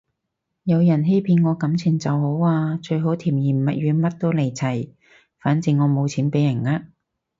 [0.63, 4.89] 有人欺騙我感情就好啊，最好甜言蜜語乜都嚟齊，
[5.37, 6.87] 反正我冇錢畀人呃